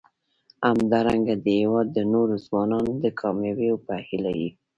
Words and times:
همدارنګه 0.69 1.35
د 1.45 1.47
هیواد 1.59 1.87
د 1.93 1.99
نورو 2.13 2.35
ځوانانو 2.45 2.91
د 3.03 3.05
کامیابیو 3.21 3.75
په 3.85 3.93
هیله 4.07 4.31
یو. 4.41 4.49